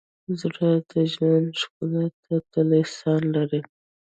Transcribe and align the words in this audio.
زړه 0.41 0.71
د 0.89 0.91
ژوند 1.13 1.49
ښکلا 1.61 2.05
ته 2.23 2.35
تل 2.51 2.67
احساس 2.81 3.21
لري. 3.35 3.61